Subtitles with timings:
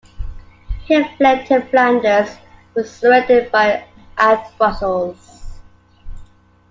[0.87, 2.35] He fled to Flanders,
[2.73, 3.51] but surrendered
[4.17, 5.59] at Brussels.